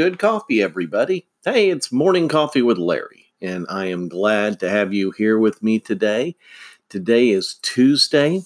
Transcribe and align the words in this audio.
good 0.00 0.18
coffee, 0.18 0.62
everybody. 0.62 1.26
Hey, 1.44 1.68
it's 1.68 1.92
Morning 1.92 2.26
Coffee 2.26 2.62
with 2.62 2.78
Larry, 2.78 3.26
and 3.42 3.66
I 3.68 3.88
am 3.88 4.08
glad 4.08 4.58
to 4.60 4.70
have 4.70 4.94
you 4.94 5.10
here 5.10 5.38
with 5.38 5.62
me 5.62 5.78
today. 5.78 6.36
Today 6.88 7.28
is 7.28 7.58
Tuesday, 7.60 8.40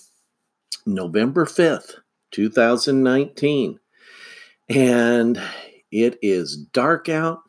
November 0.85 1.45
5th, 1.45 1.99
2019, 2.32 3.79
and 4.69 5.41
it 5.93 6.19
is 6.23 6.57
dark 6.57 7.09
out. 7.09 7.43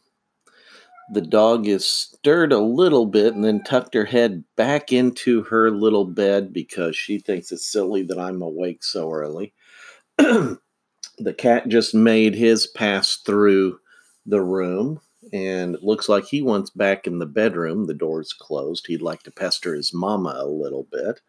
The 1.12 1.22
dog 1.22 1.66
is 1.66 1.88
stirred 1.88 2.54
a 2.54 2.60
little 2.60 3.08
bit 3.08 3.34
and 3.34 3.44
then 3.44 3.64
tucked 3.64 3.96
her 3.96 4.06
head 4.06 4.44
back 4.56 4.94
into 4.94 5.42
her 5.46 5.72
little 5.72 6.06
bed 6.06 6.54
because 6.54 6.96
she 6.96 7.18
thinks 7.18 7.52
it's 7.52 7.66
silly 7.66 8.04
that 8.04 8.20
I'm 8.20 8.44
awake 8.44 8.84
so 8.84 9.12
early. 9.12 9.56
the 10.18 10.60
cat 11.36 11.68
just 11.70 11.96
made 11.96 12.36
his 12.36 12.68
pass 12.68 13.16
through 13.16 13.80
the 14.26 14.42
room 14.42 15.00
and 15.34 15.78
looks 15.82 16.10
like 16.10 16.26
he 16.26 16.42
wants 16.42 16.70
back 16.70 17.08
in 17.08 17.20
the 17.20 17.26
bedroom. 17.26 17.86
The 17.86 17.94
door's 17.94 18.34
closed. 18.34 18.88
He'd 18.88 19.02
like 19.02 19.24
to 19.24 19.32
pester 19.32 19.74
his 19.74 19.94
mama 19.94 20.36
a 20.38 20.48
little 20.48 20.88
bit. 20.92 21.22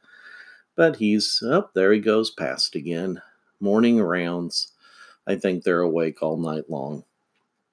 But 0.77 0.97
he's 0.97 1.43
up 1.43 1.69
oh, 1.69 1.71
there 1.75 1.93
he 1.93 2.01
goes 2.01 2.31
past 2.31 2.75
again. 2.75 3.23
Morning 3.61 4.01
rounds. 4.01 4.73
I 5.27 5.37
think 5.37 5.65
they're 5.65 5.81
awake 5.81 6.23
all 6.23 6.37
night 6.37 6.69
long. 6.69 7.05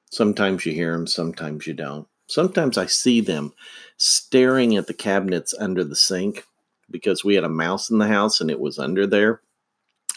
Sometimes 0.10 0.66
you 0.66 0.72
hear 0.72 0.94
them, 0.94 1.08
sometimes 1.08 1.68
you 1.68 1.74
don't. 1.74 2.08
Sometimes 2.28 2.78
I 2.78 2.86
see 2.86 3.20
them 3.20 3.54
staring 3.98 4.78
at 4.78 4.88
the 4.88 4.94
cabinets 4.94 5.54
under 5.60 5.84
the 5.84 5.96
sink 5.96 6.46
because 6.90 7.24
we 7.24 7.36
had 7.36 7.44
a 7.44 7.50
mouse 7.50 7.90
in 7.90 7.98
the 7.98 8.08
house 8.08 8.40
and 8.40 8.50
it 8.50 8.60
was 8.60 8.80
under 8.80 9.06
there. 9.06 9.42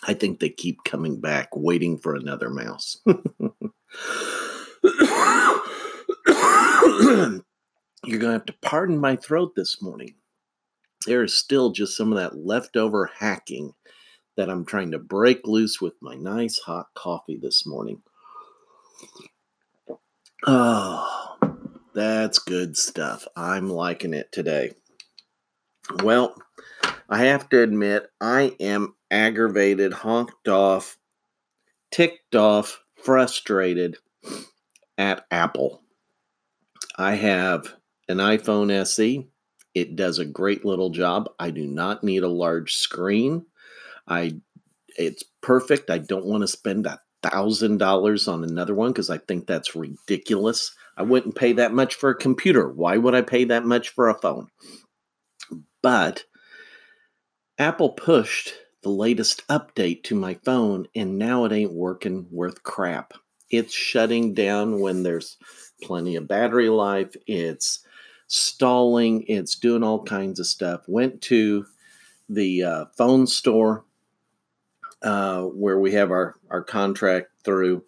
I 0.05 0.15
think 0.15 0.39
they 0.39 0.51
keep 0.51 0.85
coming 0.85 1.21
back, 1.21 1.49
waiting 1.57 1.99
for 1.99 2.15
another 2.15 2.51
mouse. 2.51 2.99
You're 8.05 8.21
going 8.21 8.21
to 8.21 8.33
have 8.33 8.47
to 8.47 8.55
pardon 8.63 8.99
my 8.99 9.17
throat 9.17 9.55
this 9.57 9.83
morning. 9.83 10.15
There 11.07 11.23
is 11.23 11.39
still 11.39 11.71
just 11.71 11.97
some 11.97 12.13
of 12.13 12.19
that 12.19 12.37
leftover 12.37 13.11
hacking 13.19 13.73
that 14.37 14.51
I'm 14.51 14.65
trying 14.65 14.91
to 14.93 14.99
break 14.99 15.47
loose 15.47 15.81
with 15.81 15.95
my 16.01 16.15
nice 16.15 16.59
hot 16.59 16.87
coffee 16.95 17.39
this 17.41 17.67
morning. 17.67 18.03
Oh, 20.47 21.37
that's 21.95 22.39
good 22.39 22.77
stuff. 22.77 23.27
I'm 23.37 23.69
liking 23.71 24.15
it 24.15 24.31
today. 24.31 24.73
Well, 26.03 26.35
I 27.09 27.25
have 27.25 27.49
to 27.51 27.63
admit, 27.63 28.09
I 28.21 28.57
am 28.61 28.95
aggravated, 29.11 29.93
honked 29.93 30.49
off, 30.49 30.99
ticked 31.91 32.35
off, 32.35 32.83
frustrated 32.97 33.97
at 34.99 35.27
Apple. 35.31 35.83
I 36.97 37.15
have 37.15 37.75
an 38.09 38.19
iPhone 38.19 38.71
SE. 38.71 39.27
It 39.75 39.97
does 39.97 40.19
a 40.19 40.25
great 40.25 40.65
little 40.65 40.91
job. 40.91 41.29
I 41.39 41.51
do 41.51 41.67
not 41.67 42.03
need 42.03 42.23
a 42.23 42.29
large 42.29 42.75
screen. 42.75 43.45
I 44.09 44.41
it's 44.97 45.25
perfect. 45.43 45.91
I 45.91 45.99
don't 45.99 46.25
want 46.25 46.43
to 46.43 46.49
spend 46.49 46.87
a 46.87 47.01
thousand 47.23 47.79
dollars 47.79 48.29
on 48.29 48.45
another 48.45 48.75
one 48.75 48.93
because 48.93 49.11
I 49.11 49.19
think 49.19 49.47
that's 49.47 49.77
ridiculous. 49.77 50.75
I 50.97 51.03
wouldn't 51.03 51.35
pay 51.35 51.53
that 51.53 51.75
much 51.75 51.95
for 51.95 52.11
a 52.11 52.15
computer. 52.19 52.69
Why 52.69 52.97
would 52.97 53.15
I 53.15 53.23
pay 53.23 53.45
that 53.45 53.67
much 53.67 53.91
for 53.91 54.09
a 54.09 54.19
phone? 54.19 54.49
But 55.83 56.25
Apple 57.59 57.91
pushed 57.91 58.55
the 58.83 58.89
latest 58.89 59.47
update 59.49 60.05
to 60.05 60.15
my 60.15 60.35
phone, 60.45 60.87
and 60.95 61.19
now 61.19 61.45
it 61.45 61.53
ain't 61.53 61.73
working 61.73 62.27
worth 62.31 62.63
crap. 62.63 63.15
It's 63.51 63.73
shutting 63.75 64.35
down 64.35 64.81
when 64.81 65.03
there's 65.03 65.37
plenty 65.83 66.17
of 66.17 66.29
battery 66.29 66.69
life. 66.69 67.15
It's 67.27 67.81
stalling. 68.27 69.25
It's 69.29 69.55
doing 69.55 69.83
all 69.83 70.03
kinds 70.03 70.41
of 70.41 70.47
stuff. 70.47 70.83
Went 70.89 71.21
to 71.23 71.67
the 72.29 72.63
uh, 72.63 72.85
phone 72.97 73.27
store 73.27 73.85
uh, 75.03 75.43
where 75.43 75.79
we 75.79 75.93
have 75.93 76.11
our, 76.11 76.37
our 76.51 76.63
contract 76.63 77.29
through. 77.45 77.85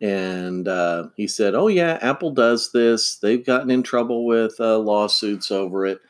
And 0.00 0.68
uh, 0.68 1.08
he 1.16 1.26
said, 1.26 1.54
Oh, 1.54 1.68
yeah, 1.68 1.98
Apple 2.02 2.30
does 2.30 2.70
this. 2.72 3.16
They've 3.16 3.44
gotten 3.44 3.70
in 3.70 3.82
trouble 3.82 4.26
with 4.26 4.54
uh, 4.60 4.78
lawsuits 4.78 5.50
over 5.50 5.86
it 5.86 6.00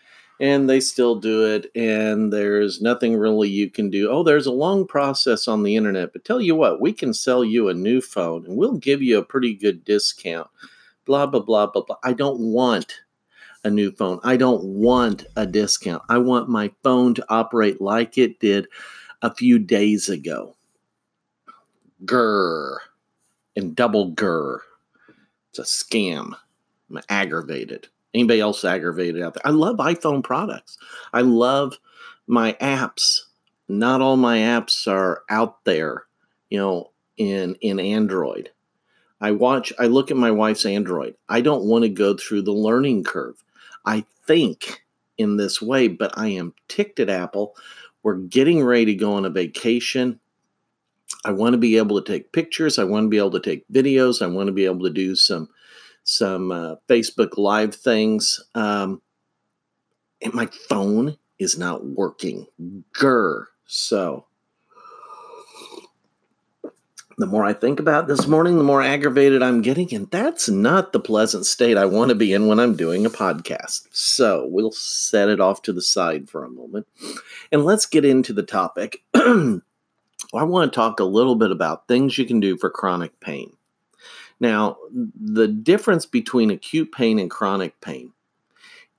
and 0.40 0.68
they 0.68 0.80
still 0.80 1.14
do 1.14 1.46
it 1.46 1.70
and 1.74 2.32
there's 2.32 2.82
nothing 2.82 3.16
really 3.16 3.48
you 3.48 3.70
can 3.70 3.90
do. 3.90 4.10
Oh 4.10 4.22
there's 4.22 4.46
a 4.46 4.52
long 4.52 4.86
process 4.86 5.48
on 5.48 5.62
the 5.62 5.76
internet 5.76 6.12
but 6.12 6.24
tell 6.24 6.40
you 6.40 6.54
what 6.54 6.80
we 6.80 6.92
can 6.92 7.14
sell 7.14 7.44
you 7.44 7.68
a 7.68 7.74
new 7.74 8.00
phone 8.00 8.44
and 8.44 8.56
we'll 8.56 8.76
give 8.76 9.02
you 9.02 9.18
a 9.18 9.24
pretty 9.24 9.54
good 9.54 9.84
discount. 9.84 10.48
Blah 11.04 11.26
blah 11.26 11.40
blah 11.40 11.66
blah 11.66 11.82
blah. 11.82 11.96
I 12.02 12.12
don't 12.12 12.40
want 12.40 13.00
a 13.64 13.70
new 13.70 13.90
phone. 13.90 14.20
I 14.22 14.36
don't 14.36 14.62
want 14.64 15.26
a 15.36 15.46
discount. 15.46 16.02
I 16.08 16.18
want 16.18 16.48
my 16.48 16.70
phone 16.82 17.14
to 17.14 17.26
operate 17.28 17.80
like 17.80 18.18
it 18.18 18.38
did 18.40 18.68
a 19.22 19.34
few 19.34 19.58
days 19.58 20.08
ago. 20.08 20.54
Grr. 22.04 22.76
And 23.56 23.74
double 23.74 24.12
grr. 24.12 24.58
It's 25.50 25.58
a 25.58 25.62
scam. 25.62 26.34
I'm 26.90 27.00
aggravated 27.08 27.88
Anybody 28.16 28.40
else 28.40 28.64
aggravated 28.64 29.20
out 29.20 29.34
there? 29.34 29.46
I 29.46 29.50
love 29.50 29.76
iPhone 29.76 30.24
products. 30.24 30.78
I 31.12 31.20
love 31.20 31.76
my 32.26 32.54
apps. 32.54 33.20
Not 33.68 34.00
all 34.00 34.16
my 34.16 34.38
apps 34.38 34.90
are 34.90 35.22
out 35.28 35.62
there, 35.66 36.04
you 36.48 36.58
know, 36.58 36.92
in 37.18 37.56
in 37.56 37.78
Android. 37.78 38.48
I 39.20 39.32
watch 39.32 39.70
I 39.78 39.86
look 39.86 40.10
at 40.10 40.16
my 40.16 40.30
wife's 40.30 40.64
Android. 40.64 41.14
I 41.28 41.42
don't 41.42 41.64
want 41.64 41.82
to 41.82 41.90
go 41.90 42.16
through 42.16 42.42
the 42.42 42.52
learning 42.52 43.04
curve. 43.04 43.44
I 43.84 44.06
think 44.26 44.82
in 45.18 45.36
this 45.36 45.60
way, 45.60 45.86
but 45.86 46.16
I 46.16 46.28
am 46.28 46.54
ticked 46.68 47.00
at 47.00 47.10
Apple. 47.10 47.54
We're 48.02 48.14
getting 48.14 48.64
ready 48.64 48.86
to 48.86 48.94
go 48.94 49.12
on 49.12 49.26
a 49.26 49.30
vacation. 49.30 50.20
I 51.26 51.32
want 51.32 51.52
to 51.52 51.58
be 51.58 51.76
able 51.76 52.00
to 52.00 52.12
take 52.12 52.32
pictures. 52.32 52.78
I 52.78 52.84
want 52.84 53.04
to 53.04 53.10
be 53.10 53.18
able 53.18 53.32
to 53.32 53.40
take 53.40 53.68
videos. 53.70 54.22
I 54.22 54.26
want 54.26 54.46
to 54.46 54.52
be 54.52 54.64
able 54.64 54.84
to 54.84 54.90
do 54.90 55.14
some 55.14 55.50
some 56.06 56.52
uh, 56.52 56.76
Facebook 56.88 57.36
Live 57.36 57.74
things. 57.74 58.40
Um, 58.54 59.02
and 60.22 60.32
my 60.32 60.46
phone 60.46 61.18
is 61.38 61.58
not 61.58 61.84
working. 61.84 62.46
Grr. 62.94 63.46
So 63.66 64.24
the 67.18 67.26
more 67.26 67.44
I 67.44 67.52
think 67.52 67.80
about 67.80 68.06
this 68.06 68.26
morning, 68.26 68.56
the 68.56 68.64
more 68.64 68.82
aggravated 68.82 69.42
I'm 69.42 69.62
getting. 69.62 69.92
And 69.94 70.08
that's 70.10 70.48
not 70.48 70.92
the 70.92 71.00
pleasant 71.00 71.44
state 71.44 71.76
I 71.76 71.86
want 71.86 72.10
to 72.10 72.14
be 72.14 72.32
in 72.32 72.46
when 72.46 72.60
I'm 72.60 72.76
doing 72.76 73.04
a 73.04 73.10
podcast. 73.10 73.88
So 73.90 74.46
we'll 74.48 74.72
set 74.72 75.28
it 75.28 75.40
off 75.40 75.62
to 75.62 75.72
the 75.72 75.82
side 75.82 76.30
for 76.30 76.44
a 76.44 76.50
moment. 76.50 76.86
And 77.50 77.64
let's 77.64 77.86
get 77.86 78.04
into 78.04 78.32
the 78.32 78.42
topic. 78.42 78.98
I 79.14 79.60
want 80.32 80.72
to 80.72 80.76
talk 80.76 81.00
a 81.00 81.04
little 81.04 81.36
bit 81.36 81.50
about 81.50 81.88
things 81.88 82.16
you 82.16 82.26
can 82.26 82.38
do 82.38 82.56
for 82.56 82.70
chronic 82.70 83.18
pain. 83.18 83.56
Now, 84.38 84.76
the 84.92 85.48
difference 85.48 86.04
between 86.04 86.50
acute 86.50 86.92
pain 86.92 87.18
and 87.18 87.30
chronic 87.30 87.80
pain 87.80 88.12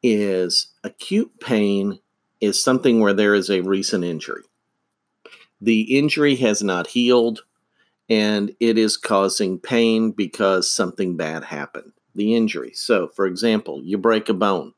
is 0.02 0.68
acute 0.84 1.40
pain 1.40 2.00
is 2.42 2.62
something 2.62 3.00
where 3.00 3.14
there 3.14 3.36
is 3.36 3.50
a 3.50 3.62
recent 3.62 4.03
injury. 4.03 4.44
The 5.62 5.98
injury 5.98 6.36
has 6.36 6.64
not 6.64 6.88
healed 6.88 7.44
and 8.09 8.56
it 8.59 8.78
is 8.78 8.96
causing 8.96 9.59
pain 9.59 10.12
because 10.12 10.70
something 10.70 11.18
bad 11.18 11.44
happened. 11.44 11.92
The 12.16 12.36
injury. 12.36 12.72
So, 12.74 13.10
for 13.10 13.25
example, 13.25 13.81
you 13.84 13.98
break 13.98 14.30
a 14.30 14.34
bone, 14.34 14.74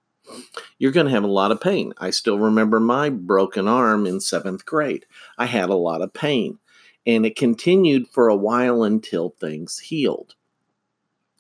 you're 0.77 0.91
going 0.91 1.05
to 1.05 1.11
have 1.11 1.23
a 1.23 1.27
lot 1.27 1.51
of 1.51 1.61
pain. 1.61 1.93
I 1.97 2.09
still 2.09 2.37
remember 2.37 2.79
my 2.79 3.09
broken 3.09 3.67
arm 3.67 4.05
in 4.05 4.19
seventh 4.19 4.65
grade. 4.65 5.05
I 5.37 5.45
had 5.45 5.69
a 5.69 5.75
lot 5.75 6.01
of 6.01 6.13
pain 6.13 6.59
and 7.05 7.25
it 7.25 7.35
continued 7.35 8.07
for 8.09 8.27
a 8.27 8.35
while 8.35 8.83
until 8.83 9.29
things 9.29 9.79
healed 9.79 10.35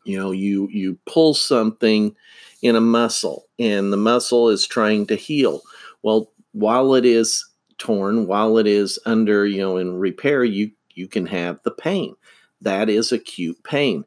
you 0.05 0.17
know 0.17 0.31
you 0.31 0.67
you 0.69 0.97
pull 1.05 1.33
something 1.33 2.15
in 2.61 2.75
a 2.75 2.81
muscle 2.81 3.47
and 3.57 3.91
the 3.91 3.97
muscle 3.97 4.49
is 4.49 4.67
trying 4.67 5.05
to 5.07 5.15
heal. 5.15 5.61
Well 6.03 6.31
while 6.51 6.95
it 6.95 7.05
is 7.05 7.45
torn 7.77 8.27
while 8.27 8.57
it 8.57 8.67
is 8.67 8.99
under 9.05 9.45
you 9.45 9.59
know 9.59 9.77
in 9.77 9.97
repair 9.97 10.43
you 10.43 10.71
you 10.93 11.07
can 11.07 11.25
have 11.25 11.59
the 11.63 11.71
pain. 11.71 12.15
That 12.61 12.89
is 12.89 13.11
acute 13.11 13.63
pain. 13.63 14.03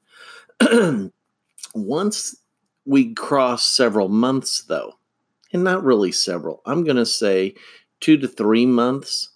Once 1.75 2.37
we 2.85 3.15
cross 3.15 3.65
several 3.65 4.09
months 4.09 4.65
though 4.65 4.95
and 5.53 5.62
not 5.65 5.85
really 5.85 6.12
several 6.12 6.62
i'm 6.67 6.85
going 6.85 6.97
to 6.97 7.06
say 7.06 7.55
2 8.00 8.17
to 8.19 8.29
3 8.29 8.67
months 8.67 9.31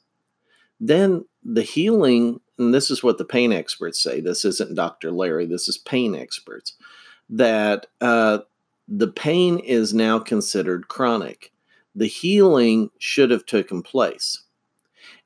then 0.80 1.24
the 1.48 1.62
healing 1.62 2.40
and 2.58 2.72
this 2.72 2.90
is 2.90 3.02
what 3.02 3.18
the 3.18 3.24
pain 3.24 3.52
experts 3.52 4.02
say. 4.02 4.20
This 4.20 4.44
isn't 4.44 4.74
Dr. 4.74 5.10
Larry, 5.10 5.46
this 5.46 5.68
is 5.68 5.78
pain 5.78 6.14
experts, 6.14 6.74
that 7.28 7.86
uh, 8.00 8.38
the 8.88 9.08
pain 9.08 9.58
is 9.58 9.92
now 9.92 10.18
considered 10.18 10.88
chronic. 10.88 11.52
The 11.94 12.06
healing 12.06 12.90
should 12.98 13.30
have 13.30 13.46
taken 13.46 13.82
place. 13.82 14.42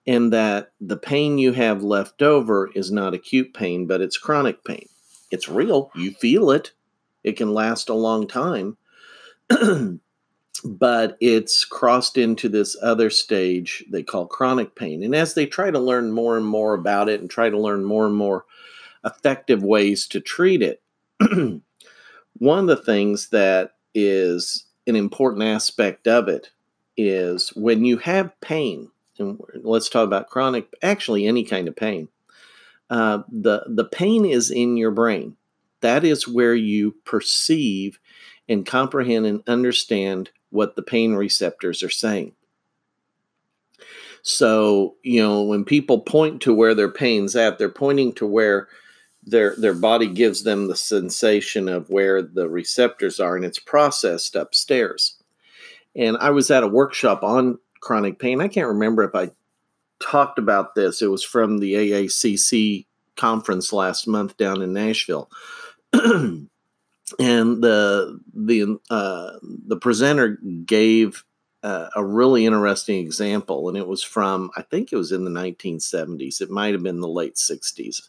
And 0.06 0.32
that 0.32 0.72
the 0.80 0.96
pain 0.96 1.38
you 1.38 1.52
have 1.52 1.82
left 1.82 2.22
over 2.22 2.70
is 2.74 2.90
not 2.90 3.14
acute 3.14 3.54
pain, 3.54 3.86
but 3.86 4.00
it's 4.00 4.16
chronic 4.16 4.64
pain. 4.64 4.88
It's 5.30 5.48
real. 5.48 5.92
You 5.94 6.12
feel 6.12 6.50
it. 6.50 6.72
It 7.22 7.36
can 7.36 7.52
last 7.52 7.88
a 7.88 7.94
long 7.94 8.26
time. 8.26 8.76
but 10.64 11.16
it's 11.20 11.64
crossed 11.64 12.18
into 12.18 12.48
this 12.48 12.76
other 12.82 13.10
stage 13.10 13.84
they 13.90 14.02
call 14.02 14.26
chronic 14.26 14.74
pain. 14.74 15.02
And 15.02 15.14
as 15.14 15.34
they 15.34 15.46
try 15.46 15.70
to 15.70 15.78
learn 15.78 16.12
more 16.12 16.36
and 16.36 16.46
more 16.46 16.74
about 16.74 17.08
it 17.08 17.20
and 17.20 17.30
try 17.30 17.50
to 17.50 17.58
learn 17.58 17.84
more 17.84 18.06
and 18.06 18.14
more 18.14 18.44
effective 19.04 19.62
ways 19.62 20.06
to 20.08 20.20
treat 20.20 20.62
it, 20.62 20.82
one 22.38 22.58
of 22.58 22.66
the 22.66 22.76
things 22.76 23.28
that 23.30 23.74
is 23.94 24.66
an 24.86 24.96
important 24.96 25.44
aspect 25.44 26.06
of 26.06 26.28
it 26.28 26.50
is 26.96 27.50
when 27.50 27.84
you 27.84 27.96
have 27.98 28.38
pain, 28.40 28.90
and 29.18 29.40
let's 29.62 29.88
talk 29.88 30.04
about 30.04 30.28
chronic, 30.28 30.68
actually 30.82 31.26
any 31.26 31.44
kind 31.44 31.68
of 31.68 31.76
pain. 31.76 32.08
Uh, 32.90 33.22
the 33.30 33.64
the 33.68 33.84
pain 33.84 34.24
is 34.24 34.50
in 34.50 34.76
your 34.76 34.90
brain. 34.90 35.36
That 35.80 36.04
is 36.04 36.28
where 36.28 36.54
you 36.54 36.96
perceive 37.04 37.98
and 38.48 38.66
comprehend 38.66 39.26
and 39.26 39.42
understand 39.46 40.30
what 40.50 40.76
the 40.76 40.82
pain 40.82 41.14
receptors 41.14 41.82
are 41.82 41.90
saying. 41.90 42.32
So, 44.22 44.96
you 45.02 45.22
know, 45.22 45.42
when 45.42 45.64
people 45.64 46.00
point 46.00 46.42
to 46.42 46.52
where 46.52 46.74
their 46.74 46.90
pain's 46.90 47.34
at, 47.36 47.58
they're 47.58 47.68
pointing 47.70 48.12
to 48.14 48.26
where 48.26 48.68
their 49.22 49.54
their 49.56 49.74
body 49.74 50.06
gives 50.06 50.42
them 50.42 50.66
the 50.66 50.76
sensation 50.76 51.68
of 51.68 51.90
where 51.90 52.22
the 52.22 52.48
receptors 52.48 53.20
are 53.20 53.36
and 53.36 53.44
it's 53.44 53.58
processed 53.58 54.34
upstairs. 54.34 55.16
And 55.96 56.16
I 56.18 56.30
was 56.30 56.50
at 56.50 56.62
a 56.62 56.68
workshop 56.68 57.22
on 57.22 57.58
chronic 57.80 58.18
pain. 58.18 58.40
I 58.40 58.48
can't 58.48 58.68
remember 58.68 59.02
if 59.02 59.14
I 59.14 59.30
talked 60.00 60.38
about 60.38 60.74
this. 60.74 61.02
It 61.02 61.08
was 61.08 61.24
from 61.24 61.58
the 61.58 61.74
AACC 61.74 62.86
conference 63.16 63.72
last 63.72 64.06
month 64.06 64.36
down 64.36 64.62
in 64.62 64.72
Nashville. 64.72 65.30
and 67.18 67.62
the 67.62 68.20
the 68.34 68.78
uh, 68.90 69.32
the 69.42 69.76
presenter 69.76 70.38
gave 70.64 71.24
uh, 71.62 71.88
a 71.94 72.04
really 72.04 72.46
interesting 72.46 72.98
example, 72.98 73.68
and 73.68 73.76
it 73.76 73.86
was 73.86 74.02
from 74.02 74.50
I 74.56 74.62
think 74.62 74.92
it 74.92 74.96
was 74.96 75.12
in 75.12 75.24
the 75.24 75.30
1970s. 75.30 76.40
It 76.40 76.50
might 76.50 76.72
have 76.72 76.82
been 76.82 77.00
the 77.00 77.08
late 77.08 77.36
60s, 77.36 78.08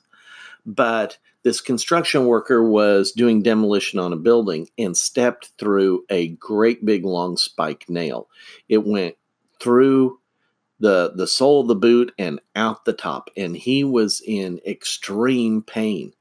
but 0.65 1.17
this 1.43 1.59
construction 1.59 2.25
worker 2.25 2.63
was 2.63 3.11
doing 3.11 3.41
demolition 3.41 3.99
on 3.99 4.13
a 4.13 4.17
building 4.17 4.69
and 4.77 4.95
stepped 4.95 5.51
through 5.57 6.05
a 6.09 6.29
great 6.29 6.85
big 6.85 7.03
long 7.03 7.35
spike 7.35 7.89
nail. 7.89 8.29
It 8.69 8.85
went 8.85 9.15
through 9.59 10.19
the 10.81 11.13
the 11.15 11.27
sole 11.27 11.61
of 11.61 11.67
the 11.67 11.75
boot 11.75 12.11
and 12.17 12.41
out 12.55 12.85
the 12.85 12.93
top 12.93 13.29
and 13.37 13.55
he 13.55 13.83
was 13.83 14.21
in 14.25 14.59
extreme 14.65 15.61
pain 15.61 16.11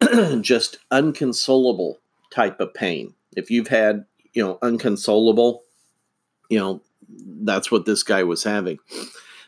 just 0.40 0.78
unconsolable 0.90 1.99
type 2.30 2.60
of 2.60 2.74
pain. 2.74 3.14
If 3.36 3.50
you've 3.50 3.68
had 3.68 4.04
you 4.32 4.42
know 4.44 4.58
unconsolable 4.62 5.64
you 6.50 6.58
know 6.58 6.82
that's 7.42 7.70
what 7.70 7.86
this 7.86 8.02
guy 8.02 8.22
was 8.22 8.44
having. 8.44 8.78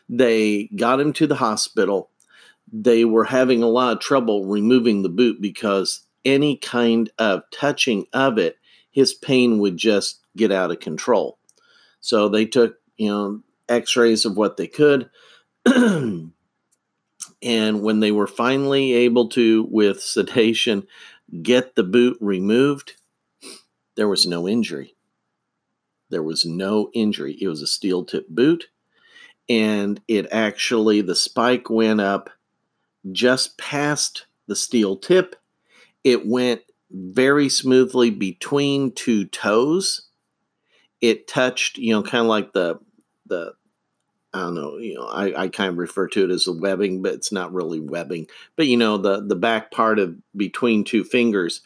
They 0.09 0.69
got 0.75 0.99
him 0.99 1.13
to 1.13 1.27
the 1.27 1.35
hospital. 1.35 2.09
They 2.71 3.05
were 3.05 3.25
having 3.25 3.61
a 3.61 3.67
lot 3.67 3.93
of 3.93 3.99
trouble 3.99 4.45
removing 4.45 5.01
the 5.03 5.09
boot 5.09 5.39
because 5.41 6.01
any 6.25 6.57
kind 6.57 7.11
of 7.19 7.43
touching 7.51 8.05
of 8.13 8.37
it 8.37 8.57
his 8.89 9.13
pain 9.13 9.59
would 9.59 9.75
just 9.75 10.19
get 10.37 10.51
out 10.51 10.71
of 10.71 10.79
control. 10.79 11.37
So 11.99 12.29
they 12.29 12.45
took 12.45 12.77
you 12.97 13.09
know 13.09 13.41
x-rays 13.69 14.25
of 14.25 14.37
what 14.37 14.57
they 14.57 14.67
could. 14.67 15.09
And 17.43 17.81
when 17.81 17.99
they 17.99 18.11
were 18.11 18.27
finally 18.27 18.93
able 18.93 19.27
to 19.29 19.67
with 19.69 20.01
sedation 20.01 20.87
get 21.41 21.75
the 21.75 21.83
boot 21.83 22.17
removed 22.21 22.93
there 23.95 24.07
was 24.07 24.25
no 24.25 24.47
injury. 24.47 24.95
There 26.09 26.23
was 26.23 26.45
no 26.45 26.89
injury. 26.93 27.37
It 27.39 27.47
was 27.47 27.61
a 27.61 27.67
steel 27.67 28.03
tip 28.05 28.27
boot 28.29 28.67
and 29.49 29.99
it 30.07 30.27
actually 30.31 31.01
the 31.01 31.15
spike 31.15 31.69
went 31.69 31.99
up 32.01 32.29
just 33.11 33.57
past 33.57 34.25
the 34.47 34.55
steel 34.55 34.95
tip. 34.95 35.35
It 36.03 36.25
went 36.25 36.61
very 36.91 37.49
smoothly 37.49 38.09
between 38.09 38.91
two 38.91 39.25
toes. 39.25 40.07
It 41.01 41.27
touched 41.27 41.77
you 41.77 41.93
know 41.93 42.03
kind 42.03 42.21
of 42.21 42.27
like 42.27 42.53
the 42.53 42.79
the 43.25 43.53
I 44.33 44.41
don't 44.41 44.55
know, 44.55 44.77
you 44.77 44.95
know, 44.95 45.05
I, 45.05 45.43
I 45.43 45.47
kind 45.47 45.69
of 45.69 45.77
refer 45.77 46.07
to 46.07 46.23
it 46.23 46.31
as 46.31 46.47
a 46.47 46.51
webbing, 46.51 47.01
but 47.01 47.13
it's 47.13 47.31
not 47.31 47.53
really 47.53 47.79
webbing. 47.79 48.27
But 48.55 48.67
you 48.67 48.77
know, 48.77 48.97
the 48.97 49.21
the 49.21 49.35
back 49.35 49.71
part 49.71 49.99
of 49.99 50.15
between 50.35 50.83
two 50.83 51.03
fingers 51.03 51.61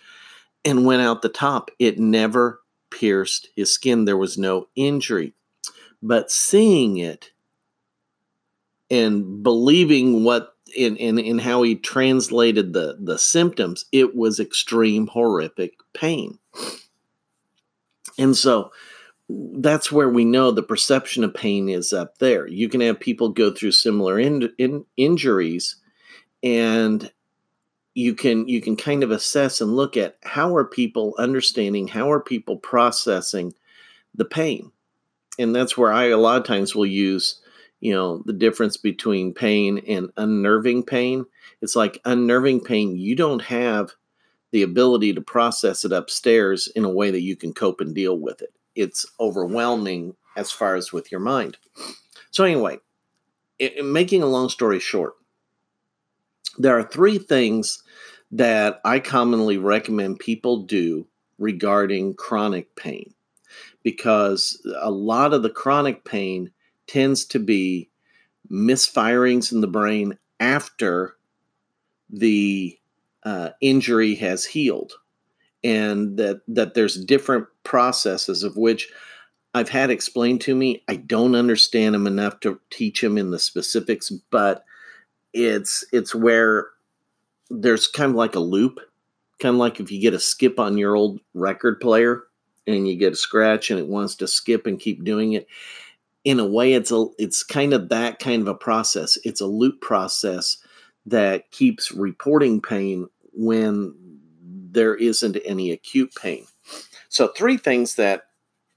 and 0.66 0.86
went 0.86 1.02
out 1.02 1.22
the 1.22 1.30
top. 1.30 1.72
It 1.80 1.98
never 1.98 2.62
pierced 2.90 3.50
his 3.56 3.74
skin. 3.74 4.06
There 4.06 4.18
was 4.18 4.38
no 4.38 4.68
injury. 4.76 5.34
But 6.02 6.32
seeing 6.32 6.98
it 6.98 7.32
and 8.90 9.44
believing 9.44 10.24
what 10.24 10.56
in, 10.76 10.98
in, 10.98 11.18
in 11.18 11.40
how 11.40 11.64
he 11.64 11.76
translated 11.76 12.74
the, 12.74 12.98
the 13.00 13.18
symptoms, 13.18 13.86
it 13.92 14.16
was 14.16 14.40
extreme 14.40 15.08
horrific 15.08 15.76
pain. 15.94 16.38
And 18.18 18.36
so 18.36 18.72
that's 19.30 19.92
where 19.92 20.10
we 20.10 20.24
know 20.24 20.52
the 20.52 20.64
perception 20.64 21.24
of 21.24 21.34
pain 21.34 21.68
is 21.68 21.92
up 21.92 22.18
there. 22.20 22.48
You 22.48 22.70
can 22.70 22.82
have 22.82 23.00
people 23.00 23.30
go 23.30 23.52
through 23.52 23.74
similar 23.74 24.20
in, 24.20 24.50
in, 24.58 24.86
injuries, 24.96 25.76
and 26.44 27.12
you 27.94 28.14
can 28.14 28.48
you 28.48 28.62
can 28.62 28.78
kind 28.78 29.04
of 29.04 29.12
assess 29.12 29.60
and 29.60 29.76
look 29.76 29.98
at 29.98 30.18
how 30.24 30.56
are 30.56 30.66
people 30.66 31.16
understanding, 31.18 31.88
how 31.88 32.10
are 32.12 32.22
people 32.22 32.58
processing 32.58 33.54
the 34.16 34.26
pain, 34.26 34.72
and 35.38 35.54
that's 35.54 35.78
where 35.78 35.92
I 35.92 36.06
a 36.06 36.18
lot 36.18 36.40
of 36.40 36.46
times 36.46 36.74
will 36.74 36.86
use 36.86 37.42
you 37.82 37.94
know 37.94 38.24
the 38.26 38.34
difference 38.34 38.78
between 38.78 39.34
pain 39.34 39.80
and 39.88 40.10
unnerving 40.16 40.84
pain. 40.84 41.26
It's 41.62 41.76
like 41.76 42.00
unnerving 42.06 42.62
pain. 42.62 42.96
You 42.96 43.16
don't 43.16 43.42
have 43.42 43.92
the 44.52 44.64
ability 44.64 45.14
to 45.14 45.22
process 45.22 45.84
it 45.84 45.92
upstairs 45.92 46.72
in 46.76 46.86
a 46.86 46.90
way 46.90 47.12
that 47.12 47.22
you 47.22 47.36
can 47.36 47.54
cope 47.54 47.82
and 47.82 47.94
deal 47.94 48.18
with 48.18 48.42
it 48.42 48.54
it's 48.78 49.06
overwhelming 49.20 50.16
as 50.38 50.52
far 50.52 50.76
as 50.76 50.94
with 50.94 51.12
your 51.12 51.20
mind. 51.20 51.58
So, 52.32 52.44
anyway, 52.44 52.78
making 53.84 54.22
a 54.22 54.28
long 54.28 54.50
story 54.50 54.80
short, 54.80 55.16
there 56.58 56.78
are 56.78 56.84
three 56.84 57.18
things 57.18 57.84
that 58.32 58.80
I 58.86 59.00
commonly 59.00 59.58
recommend 59.58 60.20
people 60.20 60.64
do 60.64 61.08
regarding 61.40 62.14
chronic 62.16 62.76
pain 62.76 63.14
because 63.84 64.62
a 64.80 64.92
lot 64.92 65.34
of 65.34 65.44
the 65.44 65.50
chronic 65.50 66.04
pain 66.04 66.52
tends 66.88 67.26
to 67.26 67.40
be 67.40 67.90
misfirings 68.52 69.52
in 69.52 69.62
the 69.62 69.68
brain 69.68 70.18
after 70.40 71.16
the 72.10 72.78
uh, 73.24 73.50
injury 73.62 74.16
has 74.16 74.46
healed 74.46 74.94
and 75.64 76.18
that 76.18 76.42
that 76.48 76.74
there's 76.74 77.04
different 77.04 77.48
processes 77.64 78.44
of 78.44 78.58
which 78.58 78.90
I've 79.54 79.70
had 79.70 79.90
explained 79.90 80.42
to 80.42 80.56
me. 80.56 80.84
I 80.88 80.98
don't 80.98 81.36
understand 81.36 81.96
them 81.96 82.08
enough 82.08 82.40
to 82.42 82.60
teach 82.70 83.02
them 83.02 83.18
in 83.18 83.32
the 83.32 83.40
specifics, 83.40 84.10
but 84.10 84.64
it's 85.34 85.84
it's 85.92 86.14
where 86.14 86.68
there's 87.50 87.88
kind 87.88 88.12
of 88.12 88.16
like 88.16 88.36
a 88.36 88.40
loop, 88.40 88.80
kind 89.40 89.56
of 89.56 89.60
like 89.60 89.80
if 89.80 89.92
you 89.92 90.00
get 90.00 90.14
a 90.14 90.20
skip 90.20 90.60
on 90.60 90.78
your 90.78 90.96
old 90.96 91.20
record 91.34 91.80
player 91.80 92.24
and 92.68 92.88
you 92.88 92.96
get 92.96 93.14
a 93.14 93.18
scratch 93.18 93.72
and 93.72 93.80
it 93.80 93.88
wants 93.88 94.16
to 94.16 94.28
skip 94.28 94.68
and 94.68 94.80
keep 94.80 95.04
doing 95.04 95.34
it. 95.34 95.48
In 96.24 96.40
a 96.40 96.46
way, 96.46 96.74
it's 96.74 96.92
a 96.92 97.08
it's 97.18 97.42
kind 97.42 97.74
of 97.74 97.90
that 97.90 98.20
kind 98.20 98.42
of 98.42 98.48
a 98.48 98.56
process. 98.56 99.18
It's 99.24 99.42
a 99.42 99.48
loop 99.48 99.82
process 99.82 100.58
that 101.06 101.50
keeps 101.52 101.92
reporting 101.92 102.62
pain 102.62 103.08
when 103.34 103.96
there 104.78 104.96
isn't 104.96 105.36
any 105.44 105.72
acute 105.72 106.14
pain. 106.14 106.46
So 107.10 107.30
three 107.30 107.58
things 107.58 107.96
that 107.96 108.26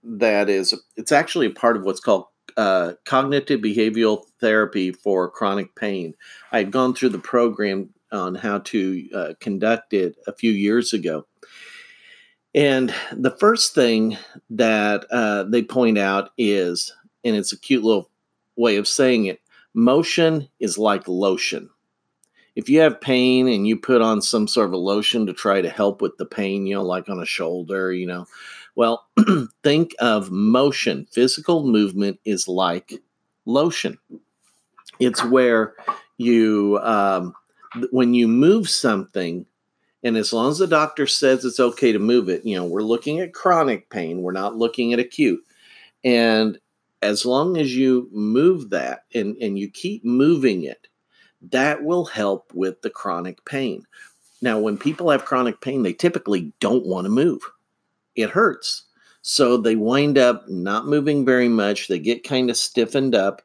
that 0.03 0.49
is 0.49 0.73
it's 0.97 1.13
actually 1.13 1.47
a 1.47 1.51
part 1.51 1.77
of 1.77 1.83
what's 1.85 2.01
called 2.01 2.25
uh, 2.57 2.95
cognitive 3.05 3.61
behavioral 3.61 4.25
therapy 4.41 4.93
for 4.93 5.31
chronic 5.31 5.77
pain. 5.77 6.15
I 6.53 6.59
had 6.59 6.71
gone 6.71 6.95
through 6.95 7.11
the 7.11 7.19
program 7.19 7.91
on 8.11 8.35
how 8.35 8.61
to 8.61 9.09
uh, 9.15 9.33
conduct 9.41 9.93
it 9.93 10.17
a 10.27 10.33
few 10.33 10.51
years 10.51 10.95
ago. 10.95 11.27
And 12.55 12.95
the 13.13 13.37
first 13.39 13.75
thing 13.75 14.17
that 14.49 15.05
uh, 15.13 15.45
they 15.45 15.63
point 15.63 15.99
out 15.99 16.31
is, 16.39 16.93
and 17.25 17.37
it's 17.37 17.53
a 17.53 17.61
cute 17.61 17.85
little 17.85 18.11
way 18.57 18.77
of 18.77 18.89
saying 18.89 19.27
it 19.27 19.41
motion 19.75 20.49
is 20.59 20.79
like 20.79 21.07
lotion 21.07 21.69
if 22.61 22.69
you 22.69 22.81
have 22.81 23.01
pain 23.01 23.49
and 23.49 23.67
you 23.67 23.75
put 23.75 24.03
on 24.03 24.21
some 24.21 24.47
sort 24.47 24.67
of 24.67 24.75
a 24.75 24.77
lotion 24.77 25.25
to 25.25 25.33
try 25.33 25.63
to 25.63 25.71
help 25.71 26.03
with 26.03 26.15
the 26.19 26.27
pain, 26.27 26.67
you 26.67 26.75
know, 26.75 26.85
like 26.85 27.09
on 27.09 27.19
a 27.19 27.25
shoulder, 27.25 27.91
you 27.91 28.07
know, 28.07 28.27
well, 28.75 29.07
think 29.63 29.95
of 29.99 30.31
motion. 30.31 31.07
Physical 31.11 31.67
movement 31.67 32.21
is 32.27 32.47
like 32.47 32.93
lotion. 33.47 33.97
It's 34.99 35.25
where 35.25 35.73
you, 36.19 36.79
um, 36.83 37.35
when 37.93 38.13
you 38.13 38.29
move 38.29 38.69
something 38.69 39.47
And 40.03 40.17
as 40.17 40.33
long 40.33 40.51
as 40.51 40.59
the 40.59 40.67
doctor 40.67 41.07
says 41.07 41.45
it's 41.45 41.61
okay 41.61 41.93
to 41.93 41.99
move 41.99 42.29
it, 42.29 42.45
you 42.45 42.57
know, 42.57 42.65
we're 42.65 42.83
looking 42.83 43.21
at 43.21 43.35
chronic 43.35 43.91
pain, 43.91 44.23
we're 44.23 44.33
not 44.33 44.57
looking 44.57 44.93
at 44.93 44.99
acute. 44.99 45.43
And 46.05 46.59
as 47.03 47.27
long 47.27 47.57
as 47.57 47.75
you 47.75 48.09
move 48.13 48.71
that 48.71 49.05
and, 49.15 49.37
and 49.41 49.59
you 49.59 49.71
keep 49.71 50.05
moving 50.05 50.65
it, 50.65 50.87
that 51.51 51.83
will 51.83 52.05
help 52.05 52.53
with 52.55 52.83
the 52.83 52.91
chronic 52.91 53.45
pain. 53.45 53.87
Now, 54.43 54.59
when 54.59 54.79
people 54.79 55.11
have 55.11 55.25
chronic 55.25 55.61
pain, 55.61 55.83
they 55.83 55.93
typically 55.93 56.53
don't 56.61 56.87
want 56.87 57.05
to 57.05 57.11
move. 57.11 57.43
It 58.17 58.31
hurts. 58.31 58.85
So 59.23 59.57
they 59.57 59.77
wind 59.77 60.17
up 60.17 60.49
not 60.49 60.87
moving 60.87 61.25
very 61.25 61.49
much. 61.49 61.89
They 61.89 61.99
get 61.99 62.25
kind 62.25 62.49
of 62.49 62.57
stiffened 62.57 63.15
up, 63.15 63.43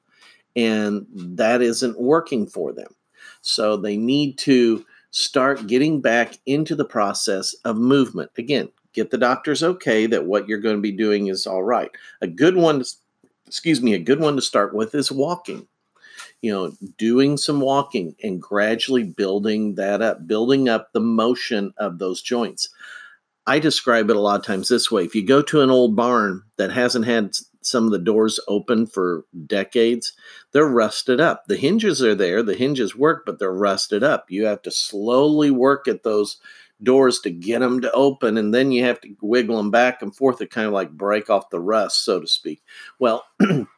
and 0.55 1.05
that 1.13 1.61
isn't 1.61 1.99
working 1.99 2.47
for 2.47 2.71
them. 2.71 2.95
So 3.41 3.75
they 3.75 3.97
need 3.97 4.37
to 4.39 4.85
start 5.11 5.67
getting 5.67 6.01
back 6.01 6.37
into 6.45 6.75
the 6.75 6.85
process 6.85 7.53
of 7.65 7.77
movement. 7.77 8.31
Again, 8.37 8.69
get 8.93 9.11
the 9.11 9.17
doctor's 9.17 9.63
okay 9.63 10.07
that 10.07 10.25
what 10.25 10.47
you're 10.47 10.59
going 10.59 10.77
to 10.77 10.81
be 10.81 10.91
doing 10.91 11.27
is 11.27 11.45
all 11.45 11.63
right. 11.63 11.91
A 12.21 12.27
good 12.27 12.55
one, 12.55 12.83
excuse 13.45 13.81
me, 13.81 13.93
a 13.93 13.99
good 13.99 14.19
one 14.19 14.35
to 14.35 14.41
start 14.41 14.73
with 14.73 14.95
is 14.95 15.11
walking. 15.11 15.67
You 16.45 16.51
know, 16.51 16.73
doing 16.99 17.37
some 17.37 17.59
walking 17.59 18.15
and 18.21 18.39
gradually 18.39 19.01
building 19.01 19.73
that 19.75 20.03
up, 20.03 20.27
building 20.27 20.69
up 20.69 20.93
the 20.93 20.99
motion 20.99 21.73
of 21.77 21.97
those 21.97 22.21
joints. 22.21 22.69
I 23.47 23.57
describe 23.57 24.11
it 24.11 24.15
a 24.15 24.19
lot 24.19 24.39
of 24.39 24.45
times 24.45 24.67
this 24.67 24.91
way. 24.91 25.03
If 25.03 25.15
you 25.15 25.25
go 25.25 25.41
to 25.41 25.61
an 25.61 25.71
old 25.71 25.95
barn 25.95 26.43
that 26.57 26.71
hasn't 26.71 27.05
had 27.05 27.35
some 27.61 27.85
of 27.85 27.91
the 27.91 27.97
doors 27.97 28.39
open 28.47 28.85
for 28.85 29.25
decades, 29.47 30.13
they're 30.51 30.67
rusted 30.67 31.19
up. 31.19 31.45
The 31.47 31.57
hinges 31.57 32.03
are 32.03 32.13
there, 32.13 32.43
the 32.43 32.53
hinges 32.53 32.95
work, 32.95 33.23
but 33.25 33.39
they're 33.39 33.51
rusted 33.51 34.03
up. 34.03 34.29
You 34.29 34.45
have 34.45 34.61
to 34.61 34.71
slowly 34.71 35.49
work 35.49 35.87
at 35.87 36.03
those 36.03 36.37
doors 36.83 37.19
to 37.21 37.31
get 37.31 37.59
them 37.59 37.81
to 37.81 37.91
open, 37.93 38.37
and 38.37 38.53
then 38.53 38.71
you 38.71 38.83
have 38.83 39.01
to 39.01 39.15
wiggle 39.19 39.57
them 39.57 39.71
back 39.71 40.03
and 40.03 40.15
forth 40.15 40.37
to 40.37 40.45
kind 40.45 40.67
of 40.67 40.73
like 40.73 40.91
break 40.91 41.29
off 41.29 41.49
the 41.49 41.59
rust, 41.59 42.05
so 42.05 42.19
to 42.19 42.27
speak. 42.27 42.61
Well, 42.99 43.25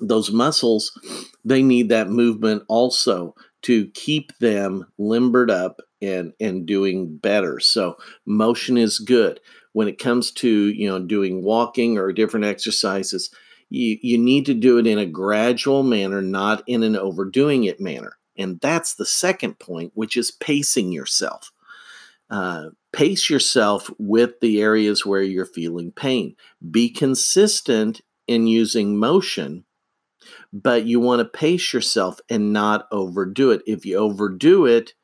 those 0.00 0.30
muscles, 0.30 0.98
they 1.44 1.62
need 1.62 1.88
that 1.88 2.08
movement 2.08 2.62
also 2.68 3.34
to 3.62 3.88
keep 3.88 4.36
them 4.38 4.86
limbered 4.98 5.50
up 5.50 5.80
and 6.02 6.32
and 6.40 6.66
doing 6.66 7.16
better. 7.16 7.60
So 7.60 7.96
motion 8.26 8.76
is 8.76 8.98
good. 8.98 9.40
When 9.72 9.88
it 9.88 9.98
comes 9.98 10.30
to 10.32 10.48
you 10.48 10.88
know 10.88 10.98
doing 10.98 11.42
walking 11.42 11.98
or 11.98 12.12
different 12.12 12.46
exercises 12.46 13.30
you, 13.70 13.98
you 14.02 14.18
need 14.18 14.46
to 14.46 14.54
do 14.54 14.78
it 14.78 14.86
in 14.86 14.98
a 14.98 15.06
gradual 15.06 15.82
manner 15.82 16.20
not 16.20 16.62
in 16.66 16.82
an 16.82 16.96
overdoing 16.96 17.64
it 17.64 17.80
manner. 17.80 18.18
And 18.36 18.60
that's 18.60 18.94
the 18.94 19.06
second 19.06 19.58
point 19.58 19.92
which 19.94 20.16
is 20.16 20.30
pacing 20.30 20.92
yourself. 20.92 21.52
Uh, 22.28 22.70
pace 22.92 23.28
yourself 23.28 23.90
with 23.98 24.40
the 24.40 24.60
areas 24.60 25.04
where 25.06 25.22
you're 25.22 25.46
feeling 25.46 25.92
pain. 25.92 26.36
Be 26.70 26.90
consistent 26.90 28.00
in 28.26 28.46
using 28.46 28.98
motion 28.98 29.64
but 30.52 30.84
you 30.84 31.00
want 31.00 31.20
to 31.20 31.38
pace 31.38 31.72
yourself 31.72 32.20
and 32.28 32.52
not 32.52 32.86
overdo 32.90 33.50
it 33.50 33.62
if 33.66 33.84
you 33.84 33.96
overdo 33.96 34.66
it 34.66 34.94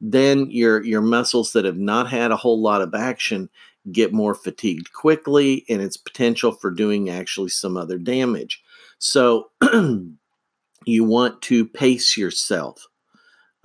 then 0.00 0.50
your 0.50 0.82
your 0.84 1.00
muscles 1.00 1.52
that 1.52 1.64
have 1.64 1.78
not 1.78 2.10
had 2.10 2.30
a 2.30 2.36
whole 2.36 2.60
lot 2.60 2.82
of 2.82 2.94
action 2.94 3.48
get 3.92 4.12
more 4.12 4.34
fatigued 4.34 4.92
quickly 4.92 5.64
and 5.68 5.82
its 5.82 5.96
potential 5.96 6.52
for 6.52 6.70
doing 6.70 7.10
actually 7.10 7.50
some 7.50 7.76
other 7.76 7.98
damage. 7.98 8.62
So 8.98 9.50
you 10.84 11.04
want 11.04 11.42
to 11.42 11.66
pace 11.66 12.16
yourself. 12.16 12.86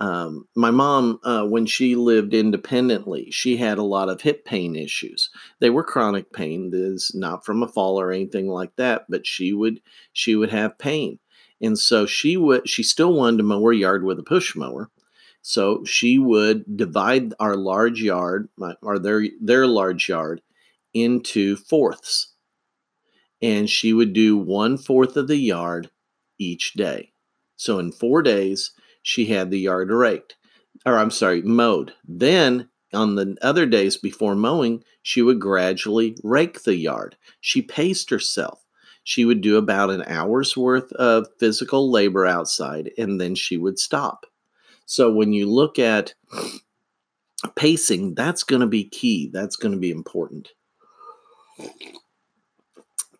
Um, 0.00 0.48
my 0.56 0.70
mom, 0.70 1.20
uh, 1.24 1.44
when 1.44 1.66
she 1.66 1.94
lived 1.94 2.32
independently, 2.32 3.30
she 3.30 3.58
had 3.58 3.76
a 3.76 3.82
lot 3.82 4.08
of 4.08 4.22
hip 4.22 4.46
pain 4.46 4.74
issues. 4.74 5.28
They 5.58 5.68
were 5.68 5.84
chronic 5.84 6.32
pain. 6.32 6.70
This 6.70 7.14
not 7.14 7.44
from 7.44 7.62
a 7.62 7.68
fall 7.68 8.00
or 8.00 8.10
anything 8.10 8.48
like 8.48 8.74
that, 8.76 9.04
but 9.10 9.26
she 9.26 9.52
would 9.52 9.82
she 10.14 10.34
would 10.34 10.50
have 10.50 10.78
pain, 10.78 11.18
and 11.60 11.78
so 11.78 12.06
she 12.06 12.38
would 12.38 12.66
she 12.66 12.82
still 12.82 13.12
wanted 13.12 13.36
to 13.38 13.42
mow 13.42 13.62
her 13.62 13.74
yard 13.74 14.02
with 14.02 14.18
a 14.18 14.22
push 14.22 14.56
mower, 14.56 14.90
so 15.42 15.84
she 15.84 16.18
would 16.18 16.64
divide 16.78 17.34
our 17.38 17.54
large 17.56 18.00
yard, 18.00 18.48
or 18.80 18.98
their 18.98 19.24
their 19.38 19.66
large 19.66 20.08
yard, 20.08 20.40
into 20.94 21.56
fourths, 21.56 22.32
and 23.42 23.68
she 23.68 23.92
would 23.92 24.14
do 24.14 24.38
one 24.38 24.78
fourth 24.78 25.14
of 25.18 25.28
the 25.28 25.36
yard 25.36 25.90
each 26.38 26.72
day. 26.72 27.12
So 27.56 27.78
in 27.78 27.92
four 27.92 28.22
days, 28.22 28.72
she 29.02 29.26
had 29.26 29.50
the 29.50 29.58
yard 29.58 29.90
raked, 29.90 30.36
or 30.84 30.96
I'm 30.96 31.10
sorry, 31.10 31.42
mowed. 31.42 31.92
Then 32.06 32.68
on 32.92 33.14
the 33.14 33.36
other 33.42 33.66
days 33.66 33.96
before 33.96 34.34
mowing, 34.34 34.82
she 35.02 35.22
would 35.22 35.40
gradually 35.40 36.16
rake 36.22 36.62
the 36.62 36.76
yard. 36.76 37.16
She 37.40 37.62
paced 37.62 38.10
herself. 38.10 38.64
She 39.02 39.24
would 39.24 39.40
do 39.40 39.56
about 39.56 39.90
an 39.90 40.04
hour's 40.06 40.56
worth 40.56 40.92
of 40.92 41.28
physical 41.38 41.90
labor 41.90 42.26
outside, 42.26 42.90
and 42.98 43.20
then 43.20 43.34
she 43.34 43.56
would 43.56 43.78
stop. 43.78 44.26
So 44.84 45.10
when 45.10 45.32
you 45.32 45.48
look 45.48 45.78
at 45.78 46.14
pacing, 47.54 48.14
that's 48.14 48.42
going 48.42 48.60
to 48.60 48.66
be 48.66 48.84
key. 48.84 49.30
That's 49.32 49.56
going 49.56 49.72
to 49.72 49.78
be 49.78 49.90
important. 49.90 50.50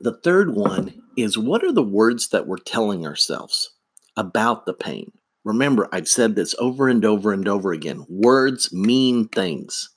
The 0.00 0.18
third 0.24 0.54
one 0.54 1.02
is 1.16 1.38
what 1.38 1.62
are 1.62 1.72
the 1.72 1.82
words 1.82 2.28
that 2.28 2.46
we're 2.46 2.58
telling 2.58 3.06
ourselves 3.06 3.70
about 4.16 4.66
the 4.66 4.74
pain? 4.74 5.12
Remember, 5.44 5.88
I've 5.92 6.08
said 6.08 6.34
this 6.34 6.54
over 6.58 6.88
and 6.88 7.04
over 7.04 7.32
and 7.32 7.48
over 7.48 7.72
again 7.72 8.04
words 8.08 8.72
mean 8.72 9.28
things. 9.28 9.90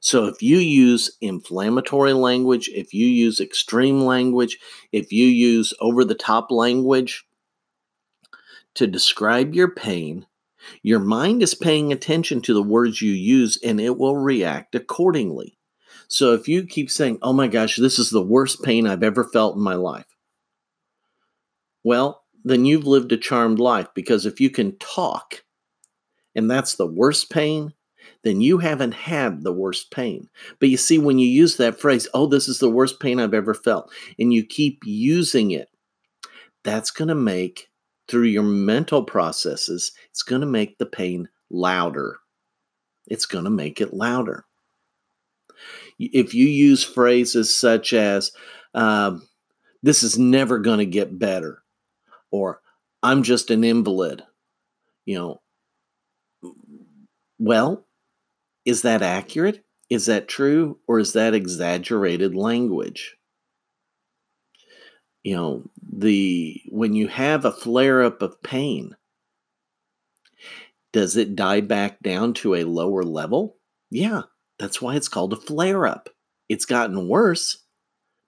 So 0.00 0.26
if 0.26 0.42
you 0.42 0.58
use 0.58 1.16
inflammatory 1.20 2.14
language, 2.14 2.70
if 2.72 2.94
you 2.94 3.06
use 3.06 3.40
extreme 3.40 4.00
language, 4.00 4.58
if 4.92 5.12
you 5.12 5.26
use 5.26 5.74
over 5.80 6.04
the 6.04 6.14
top 6.14 6.50
language 6.50 7.26
to 8.74 8.86
describe 8.86 9.54
your 9.54 9.68
pain, 9.68 10.26
your 10.82 11.00
mind 11.00 11.42
is 11.42 11.54
paying 11.54 11.92
attention 11.92 12.40
to 12.42 12.54
the 12.54 12.62
words 12.62 13.02
you 13.02 13.12
use 13.12 13.58
and 13.62 13.80
it 13.80 13.98
will 13.98 14.16
react 14.16 14.74
accordingly. 14.74 15.58
So 16.08 16.32
if 16.32 16.48
you 16.48 16.66
keep 16.66 16.90
saying, 16.90 17.18
oh 17.22 17.32
my 17.32 17.46
gosh, 17.46 17.76
this 17.76 17.98
is 17.98 18.10
the 18.10 18.22
worst 18.22 18.62
pain 18.62 18.86
I've 18.86 19.02
ever 19.02 19.24
felt 19.24 19.56
in 19.56 19.62
my 19.62 19.74
life, 19.74 20.06
well, 21.84 22.19
then 22.44 22.64
you've 22.64 22.86
lived 22.86 23.12
a 23.12 23.16
charmed 23.16 23.58
life 23.58 23.88
because 23.94 24.26
if 24.26 24.40
you 24.40 24.50
can 24.50 24.76
talk 24.78 25.44
and 26.34 26.50
that's 26.50 26.76
the 26.76 26.86
worst 26.86 27.30
pain, 27.30 27.72
then 28.22 28.40
you 28.40 28.58
haven't 28.58 28.94
had 28.94 29.42
the 29.42 29.52
worst 29.52 29.90
pain. 29.90 30.28
But 30.58 30.68
you 30.68 30.76
see, 30.76 30.98
when 30.98 31.18
you 31.18 31.28
use 31.28 31.56
that 31.56 31.80
phrase, 31.80 32.08
oh, 32.14 32.26
this 32.26 32.48
is 32.48 32.58
the 32.58 32.70
worst 32.70 33.00
pain 33.00 33.18
I've 33.18 33.34
ever 33.34 33.54
felt, 33.54 33.92
and 34.18 34.32
you 34.32 34.44
keep 34.44 34.80
using 34.84 35.50
it, 35.50 35.68
that's 36.62 36.90
going 36.90 37.08
to 37.08 37.14
make 37.14 37.68
through 38.08 38.24
your 38.24 38.42
mental 38.42 39.04
processes, 39.04 39.92
it's 40.10 40.22
going 40.22 40.40
to 40.40 40.46
make 40.46 40.78
the 40.78 40.86
pain 40.86 41.28
louder. 41.50 42.18
It's 43.06 43.26
going 43.26 43.44
to 43.44 43.50
make 43.50 43.80
it 43.80 43.94
louder. 43.94 44.44
If 45.98 46.34
you 46.34 46.46
use 46.46 46.82
phrases 46.82 47.54
such 47.56 47.92
as, 47.92 48.32
uh, 48.74 49.18
this 49.82 50.02
is 50.02 50.18
never 50.18 50.58
going 50.58 50.78
to 50.78 50.86
get 50.86 51.18
better, 51.18 51.62
or 52.30 52.60
I'm 53.02 53.22
just 53.22 53.50
an 53.50 53.64
invalid, 53.64 54.22
you 55.06 55.18
know, 55.18 55.40
well, 57.38 57.86
is 58.64 58.82
that 58.82 59.02
accurate? 59.02 59.64
Is 59.88 60.06
that 60.06 60.28
true? 60.28 60.78
Or 60.86 60.98
is 61.00 61.14
that 61.14 61.34
exaggerated 61.34 62.34
language? 62.36 63.16
you 65.22 65.34
know 65.34 65.62
the 65.82 66.60
when 66.68 66.94
you 66.94 67.08
have 67.08 67.44
a 67.44 67.52
flare 67.52 68.02
up 68.02 68.22
of 68.22 68.42
pain 68.42 68.96
does 70.92 71.16
it 71.16 71.36
die 71.36 71.60
back 71.60 72.00
down 72.02 72.32
to 72.34 72.54
a 72.54 72.64
lower 72.64 73.02
level 73.02 73.56
yeah 73.90 74.22
that's 74.58 74.80
why 74.80 74.96
it's 74.96 75.08
called 75.08 75.32
a 75.32 75.36
flare 75.36 75.86
up 75.86 76.08
it's 76.48 76.64
gotten 76.64 77.08
worse 77.08 77.64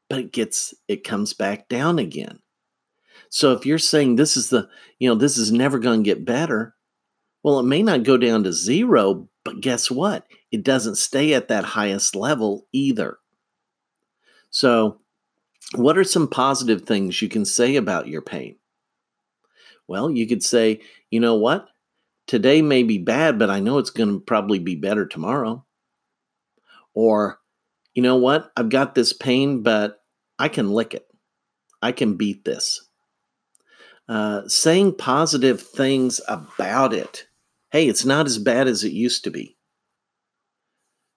but 0.08 0.18
it 0.18 0.32
gets 0.32 0.74
it 0.88 1.04
comes 1.04 1.32
back 1.34 1.68
down 1.68 1.98
again 1.98 2.38
so 3.32 3.52
if 3.52 3.64
you're 3.64 3.78
saying 3.78 4.16
this 4.16 4.36
is 4.36 4.50
the 4.50 4.68
you 4.98 5.08
know 5.08 5.14
this 5.14 5.38
is 5.38 5.50
never 5.50 5.78
going 5.78 6.02
to 6.02 6.08
get 6.08 6.24
better 6.24 6.74
well 7.42 7.58
it 7.58 7.64
may 7.64 7.82
not 7.82 8.02
go 8.02 8.16
down 8.16 8.44
to 8.44 8.52
zero 8.52 9.28
but 9.44 9.60
guess 9.60 9.90
what 9.90 10.26
it 10.50 10.62
doesn't 10.62 10.96
stay 10.96 11.34
at 11.34 11.48
that 11.48 11.64
highest 11.64 12.14
level 12.14 12.66
either 12.72 13.18
so 14.50 15.00
what 15.74 15.96
are 15.96 16.04
some 16.04 16.28
positive 16.28 16.82
things 16.82 17.20
you 17.22 17.28
can 17.28 17.44
say 17.44 17.76
about 17.76 18.06
your 18.06 18.22
pain? 18.22 18.56
Well, 19.88 20.10
you 20.10 20.26
could 20.26 20.42
say, 20.42 20.80
you 21.10 21.20
know 21.20 21.36
what? 21.36 21.68
Today 22.26 22.62
may 22.62 22.82
be 22.82 22.98
bad, 22.98 23.38
but 23.38 23.50
I 23.50 23.60
know 23.60 23.78
it's 23.78 23.90
going 23.90 24.10
to 24.10 24.20
probably 24.20 24.58
be 24.58 24.76
better 24.76 25.06
tomorrow. 25.06 25.64
Or, 26.94 27.40
you 27.94 28.02
know 28.02 28.16
what? 28.16 28.52
I've 28.56 28.68
got 28.68 28.94
this 28.94 29.12
pain, 29.12 29.62
but 29.62 30.02
I 30.38 30.48
can 30.48 30.70
lick 30.70 30.94
it. 30.94 31.06
I 31.80 31.92
can 31.92 32.16
beat 32.16 32.44
this. 32.44 32.86
Uh, 34.12 34.46
saying 34.48 34.94
positive 34.94 35.62
things 35.62 36.20
about 36.28 36.92
it. 36.92 37.26
Hey, 37.70 37.88
it's 37.88 38.04
not 38.04 38.26
as 38.26 38.36
bad 38.38 38.68
as 38.68 38.84
it 38.84 38.92
used 38.92 39.24
to 39.24 39.30
be. 39.30 39.56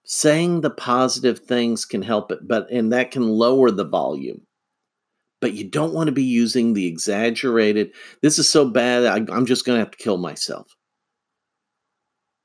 saying 0.04 0.60
the 0.60 0.70
positive 0.70 1.40
things 1.40 1.84
can 1.84 2.00
help 2.00 2.30
it, 2.32 2.38
but 2.46 2.70
and 2.70 2.92
that 2.92 3.10
can 3.10 3.28
lower 3.28 3.70
the 3.70 3.84
volume. 3.84 4.40
But 5.40 5.52
you 5.52 5.68
don't 5.68 5.92
want 5.92 6.06
to 6.08 6.12
be 6.12 6.22
using 6.24 6.72
the 6.72 6.86
exaggerated, 6.86 7.92
this 8.22 8.38
is 8.38 8.48
so 8.48 8.70
bad, 8.70 9.04
I, 9.04 9.34
I'm 9.34 9.46
just 9.46 9.64
going 9.66 9.76
to 9.76 9.80
have 9.84 9.90
to 9.90 9.98
kill 9.98 10.16
myself. 10.16 10.74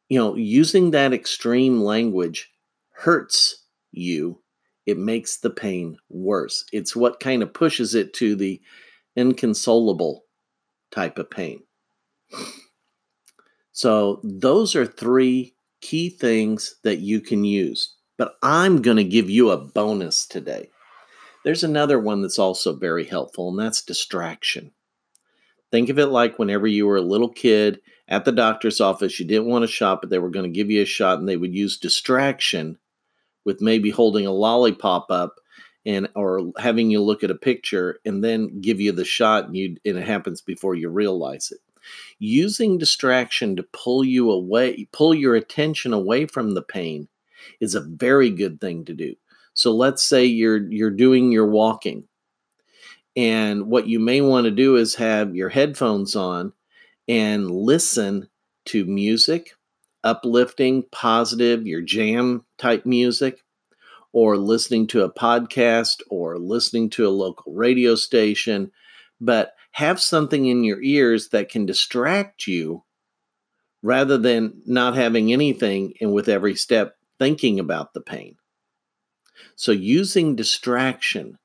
You 0.09 0.19
know, 0.19 0.35
using 0.35 0.91
that 0.91 1.13
extreme 1.13 1.81
language 1.81 2.51
hurts 2.93 3.65
you. 3.91 4.41
It 4.85 4.97
makes 4.97 5.37
the 5.37 5.51
pain 5.51 5.97
worse. 6.09 6.65
It's 6.73 6.95
what 6.95 7.19
kind 7.19 7.43
of 7.43 7.53
pushes 7.53 7.95
it 7.95 8.13
to 8.15 8.35
the 8.35 8.59
inconsolable 9.15 10.21
type 10.91 11.17
of 11.17 11.29
pain. 11.29 11.63
So, 13.71 14.19
those 14.23 14.75
are 14.75 14.85
three 14.85 15.55
key 15.81 16.09
things 16.09 16.75
that 16.83 16.99
you 16.99 17.19
can 17.19 17.43
use. 17.43 17.95
But 18.17 18.35
I'm 18.43 18.81
going 18.81 18.97
to 18.97 19.03
give 19.03 19.29
you 19.29 19.49
a 19.49 19.57
bonus 19.57 20.27
today. 20.27 20.69
There's 21.43 21.63
another 21.63 21.99
one 21.99 22.21
that's 22.21 22.37
also 22.37 22.75
very 22.75 23.05
helpful, 23.05 23.49
and 23.49 23.57
that's 23.57 23.81
distraction. 23.81 24.71
Think 25.71 25.89
of 25.89 25.97
it 25.97 26.07
like 26.07 26.37
whenever 26.37 26.67
you 26.67 26.85
were 26.85 26.97
a 26.97 27.01
little 27.01 27.29
kid 27.29 27.79
at 28.07 28.25
the 28.25 28.31
doctor's 28.31 28.79
office, 28.79 29.19
you 29.19 29.25
didn't 29.25 29.47
want 29.47 29.63
a 29.63 29.67
shot, 29.67 30.01
but 30.01 30.11
they 30.11 30.19
were 30.19 30.29
going 30.29 30.43
to 30.43 30.55
give 30.55 30.69
you 30.69 30.83
a 30.83 30.85
shot, 30.85 31.17
and 31.17 31.27
they 31.27 31.37
would 31.37 31.55
use 31.55 31.77
distraction 31.79 32.77
with 33.43 33.61
maybe 33.61 33.89
holding 33.89 34.27
a 34.27 34.31
lollipop 34.31 35.09
up 35.09 35.40
and 35.85 36.07
or 36.15 36.51
having 36.57 36.91
you 36.91 37.01
look 37.01 37.23
at 37.23 37.31
a 37.31 37.35
picture 37.35 37.99
and 38.05 38.23
then 38.23 38.61
give 38.61 38.79
you 38.79 38.91
the 38.91 39.05
shot 39.05 39.45
and 39.45 39.57
you 39.57 39.75
and 39.85 39.97
it 39.97 40.07
happens 40.07 40.41
before 40.41 40.75
you 40.75 40.89
realize 40.89 41.51
it 41.51 41.59
using 42.19 42.77
distraction 42.77 43.55
to 43.55 43.63
pull 43.73 44.03
you 44.03 44.31
away, 44.31 44.87
pull 44.91 45.13
your 45.13 45.35
attention 45.35 45.93
away 45.93 46.25
from 46.25 46.53
the 46.53 46.61
pain 46.61 47.07
is 47.59 47.75
a 47.75 47.81
very 47.81 48.29
good 48.29 48.61
thing 48.61 48.85
to 48.85 48.93
do. 48.93 49.15
So 49.53 49.71
let's 49.73 50.03
say 50.03 50.25
you're 50.25 50.71
you're 50.71 50.91
doing 50.91 51.31
your 51.31 51.47
walking 51.47 52.07
and 53.15 53.67
what 53.67 53.87
you 53.87 53.99
may 53.99 54.21
want 54.21 54.45
to 54.45 54.51
do 54.51 54.77
is 54.77 54.95
have 54.95 55.35
your 55.35 55.49
headphones 55.49 56.15
on 56.15 56.53
and 57.07 57.51
listen 57.51 58.29
to 58.65 58.85
music, 58.85 59.51
uplifting, 60.03 60.83
positive, 60.91 61.67
your 61.67 61.81
jam 61.81 62.45
type 62.57 62.85
music 62.85 63.43
or 64.13 64.37
listening 64.37 64.87
to 64.87 65.03
a 65.03 65.13
podcast 65.13 66.01
or 66.09 66.37
listening 66.37 66.89
to 66.91 67.07
a 67.07 67.09
local 67.09 67.53
radio 67.53 67.95
station, 67.95 68.71
but 69.19 69.53
have 69.71 70.01
something 70.01 70.45
in 70.47 70.63
your 70.63 70.81
ears 70.81 71.29
that 71.29 71.49
can 71.49 71.65
distract 71.65 72.47
you 72.47 72.83
rather 73.81 74.17
than 74.17 74.61
not 74.65 74.95
having 74.95 75.31
anything 75.31 75.93
and 76.01 76.13
with 76.13 76.27
every 76.27 76.55
step 76.55 76.95
thinking 77.19 77.59
about 77.59 77.93
the 77.93 78.01
pain. 78.01 78.35
So, 79.55 79.71
using 79.71 80.35
distraction 80.35 81.37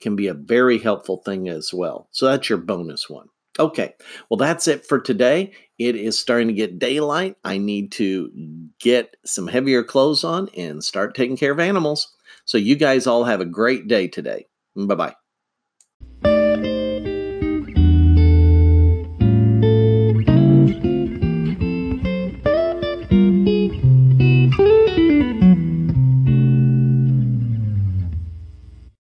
can 0.00 0.16
be 0.16 0.26
a 0.26 0.34
very 0.34 0.78
helpful 0.78 1.22
thing 1.24 1.48
as 1.48 1.72
well. 1.72 2.08
So, 2.10 2.26
that's 2.26 2.48
your 2.48 2.58
bonus 2.58 3.08
one. 3.08 3.28
Okay, 3.58 3.94
well, 4.30 4.38
that's 4.38 4.66
it 4.66 4.86
for 4.86 4.98
today. 4.98 5.52
It 5.78 5.94
is 5.94 6.18
starting 6.18 6.48
to 6.48 6.54
get 6.54 6.78
daylight. 6.78 7.36
I 7.44 7.58
need 7.58 7.92
to 7.92 8.30
get 8.80 9.14
some 9.26 9.46
heavier 9.46 9.82
clothes 9.84 10.24
on 10.24 10.48
and 10.56 10.82
start 10.82 11.14
taking 11.14 11.36
care 11.36 11.52
of 11.52 11.60
animals. 11.60 12.14
So, 12.46 12.56
you 12.56 12.76
guys 12.76 13.06
all 13.06 13.24
have 13.24 13.40
a 13.40 13.44
great 13.46 13.88
day 13.88 14.08
today. 14.08 14.46
Bye 14.74 14.94
bye. 14.94 15.21